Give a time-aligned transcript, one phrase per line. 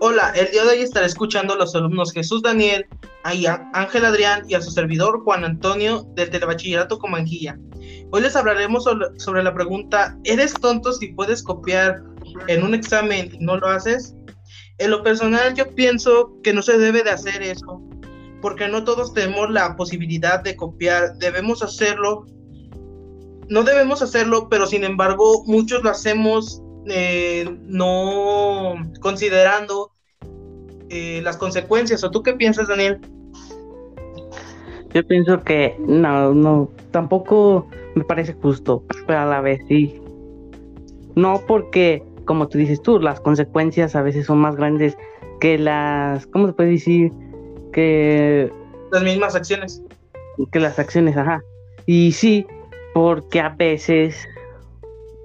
[0.00, 2.86] Hola, el día de hoy estaré escuchando a los alumnos Jesús Daniel,
[3.24, 7.58] Ángel Adrián y a su servidor Juan Antonio del Telebachillerato Comanguilla.
[8.12, 12.00] Hoy les hablaremos sobre, la pregunta, ¿eres tonto si puedes copiar
[12.46, 14.14] en un examen y no lo haces?
[14.78, 17.82] En lo personal yo pienso que no se debe de hacer eso,
[18.40, 22.24] porque no todos tenemos la posibilidad de copiar, debemos hacerlo,
[23.48, 29.92] no debemos hacerlo, pero sin embargo muchos lo hacemos eh, no considerando
[30.88, 32.02] eh, las consecuencias.
[32.04, 33.00] ¿O tú qué piensas, Daniel?
[34.94, 40.00] Yo pienso que no, no, tampoco me parece justo, pero a la vez sí.
[41.14, 44.96] No porque, como tú dices tú, las consecuencias a veces son más grandes
[45.40, 47.12] que las, ¿cómo se puede decir?
[47.72, 48.50] Que...
[48.92, 49.82] Las mismas acciones.
[50.52, 51.42] Que las acciones, ajá.
[51.84, 52.46] Y sí,
[52.94, 54.26] porque a veces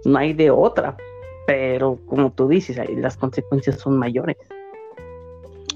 [0.03, 0.97] no hay de otra
[1.45, 4.37] pero como tú dices, ahí las consecuencias son mayores.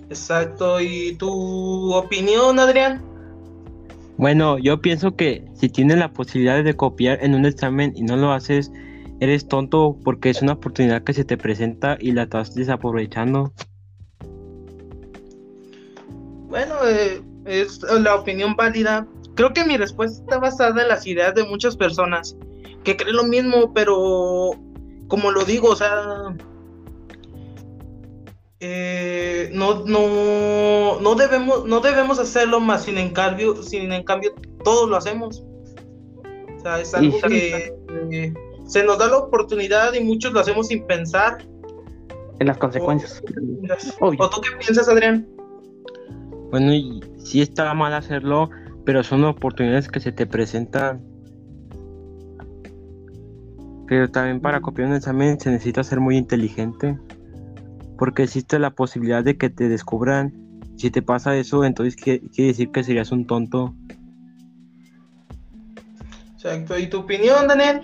[0.10, 3.02] Exacto, ¿y tu opinión, Adrián?
[4.18, 8.16] Bueno, yo pienso que si tienes la posibilidad de copiar en un examen y no
[8.16, 8.72] lo haces,
[9.20, 13.52] eres tonto porque es una oportunidad que se te presenta y la estás desaprovechando.
[16.50, 19.06] Bueno, eh, es la opinión válida.
[19.36, 22.36] Creo que mi respuesta está basada en las ideas de muchas personas
[22.84, 24.52] que creen lo mismo, pero
[25.08, 26.36] como lo digo, o sea,
[28.60, 34.34] eh, no, no, no, debemos, no debemos hacerlo más, sin en cambio, sin en cambio
[34.64, 35.44] todos lo hacemos.
[36.58, 37.74] O sea, es algo que
[38.12, 38.34] eh,
[38.66, 41.38] se nos da la oportunidad y muchos lo hacemos sin pensar.
[42.40, 43.22] En las consecuencias.
[44.00, 45.28] ¿O, tú qué piensas, Adrián?
[46.52, 48.50] Bueno, y sí está mal hacerlo,
[48.86, 51.07] pero son oportunidades que se te presentan
[53.88, 56.98] pero también para copiar un examen se necesita ser muy inteligente.
[57.98, 60.34] Porque existe la posibilidad de que te descubran.
[60.76, 63.74] Si te pasa eso, entonces quiere decir que serías un tonto.
[66.34, 66.78] Exacto.
[66.78, 67.82] ¿Y tu opinión, Daniel?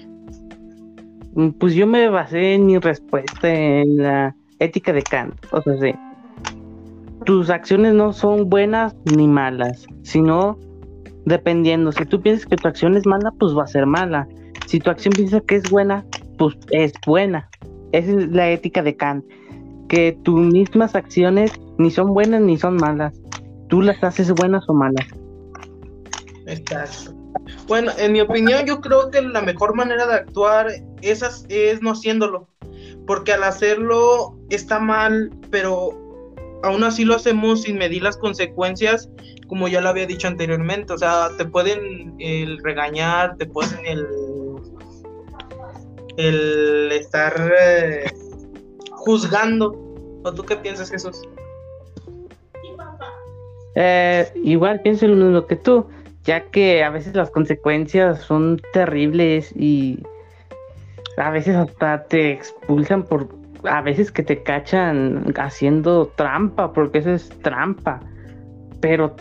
[1.33, 5.33] Mm, pues yo me basé en mi respuesta en la ética de Kant.
[5.51, 5.93] O sea, sí.
[7.25, 10.59] Tus acciones no son buenas ni malas, sino
[11.25, 11.91] dependiendo.
[11.91, 14.27] Si tú piensas que tu acción es mala, pues va a ser mala.
[14.67, 16.05] Si tu acción piensa que es buena,
[16.37, 17.49] pues es buena.
[17.91, 19.25] Esa es la ética de Kant.
[19.87, 23.13] Que tus mismas acciones ni son buenas ni son malas.
[23.69, 25.07] Tú las haces buenas o malas.
[26.47, 27.13] Exacto.
[27.67, 30.67] Bueno, en mi opinión, yo creo que la mejor manera de actuar
[31.01, 32.47] es, es no haciéndolo.
[33.07, 35.99] Porque al hacerlo está mal, pero
[36.63, 39.09] aún así lo hacemos sin medir las consecuencias,
[39.53, 40.93] como ya lo había dicho anteriormente.
[40.93, 43.85] O sea, te pueden el regañar, te pueden
[46.17, 48.05] el estar eh,
[48.89, 49.77] juzgando.
[50.23, 51.21] ¿O tú qué piensas, Jesús?
[53.75, 55.87] Eh, igual pienso lo mismo que tú,
[56.23, 59.99] ya que a veces las consecuencias son terribles y
[61.17, 63.29] a veces hasta te expulsan por,
[63.65, 67.99] a veces que te cachan haciendo trampa, porque eso es trampa,
[68.81, 69.15] pero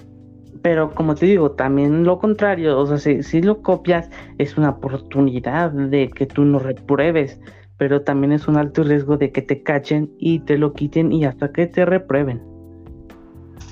[0.62, 4.08] pero como te digo, también lo contrario, o sea, si, si, lo copias
[4.38, 7.40] es una oportunidad de que tú no repruebes,
[7.78, 11.24] pero también es un alto riesgo de que te cachen y te lo quiten y
[11.24, 12.40] hasta que te reprueben.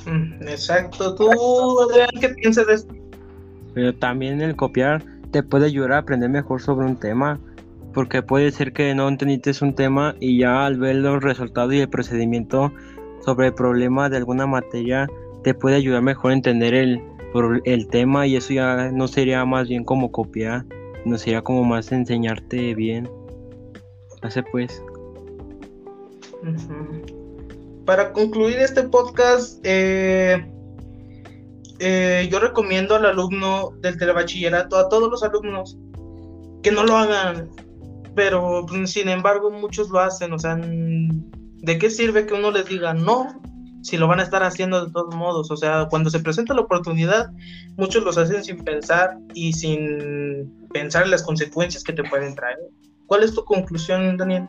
[0.07, 1.31] Mm, exacto, tú,
[1.89, 2.95] Adrián, ¿qué piensas de esto?
[3.75, 7.39] Pero también el copiar te puede ayudar a aprender mejor sobre un tema,
[7.95, 11.81] porque puede ser que no entendiste un tema y ya al ver los resultados y
[11.81, 12.73] el procedimiento
[13.25, 15.09] sobre el problema de alguna materia,
[15.43, 17.03] te puede ayudar mejor a entender el,
[17.65, 20.65] el tema y eso ya no sería más bien como copiar,
[21.05, 23.09] no sería como más enseñarte bien.
[24.23, 24.83] Hace pues.
[27.85, 30.47] Para concluir este podcast, eh,
[31.79, 35.79] eh, yo recomiendo al alumno del telebachillerato, a todos los alumnos,
[36.63, 37.51] que no lo hagan,
[38.15, 42.93] pero sin embargo muchos lo hacen, o sea, ¿de qué sirve que uno les diga
[42.93, 43.41] no?
[43.83, 45.51] Si lo van a estar haciendo de todos modos.
[45.51, 47.31] O sea, cuando se presenta la oportunidad,
[47.77, 52.59] muchos los hacen sin pensar y sin pensar en las consecuencias que te pueden traer.
[53.07, 54.47] ¿Cuál es tu conclusión, Daniel?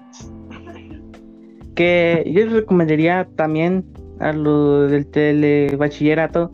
[1.75, 3.85] Que yo les recomendaría también
[4.19, 6.53] a lo del telebachillerato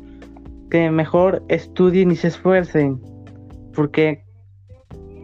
[0.70, 3.02] que mejor estudien y se esfuercen,
[3.74, 4.24] porque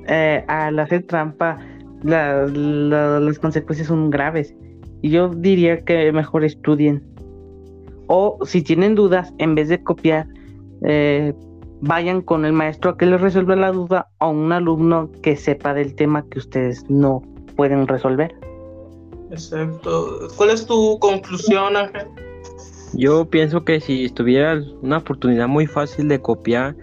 [0.07, 1.59] eh, al hacer trampa
[2.03, 4.53] las consecuencias son graves.
[5.01, 7.12] Y yo diría que mejor estudien
[8.15, 10.27] o si tienen dudas, en vez de copiar,
[10.83, 11.33] eh,
[11.81, 15.73] vayan con el maestro a que les resuelva la duda o un alumno que sepa
[15.73, 17.23] del tema que ustedes no
[17.55, 18.35] pueden resolver.
[19.31, 20.27] Exacto.
[20.35, 22.07] ¿Cuál es tu conclusión, Ángel?
[22.93, 26.75] Yo pienso que si tuviera una oportunidad muy fácil de copiar,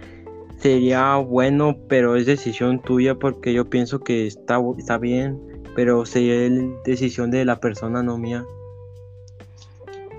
[0.57, 5.41] sería bueno, pero es decisión tuya porque yo pienso que está, está bien,
[5.77, 6.51] pero sería
[6.85, 8.45] decisión de la persona, no mía.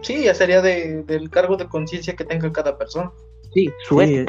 [0.02, 3.12] Sí, ya sería de, del cargo de conciencia que tenga cada persona.
[3.54, 4.26] Sí, suerte.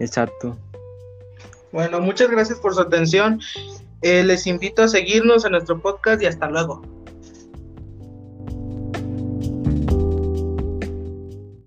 [0.00, 0.56] exacto.
[1.72, 3.40] Bueno, muchas gracias por su atención.
[4.02, 6.82] Eh, les invito a seguirnos en nuestro podcast y hasta luego.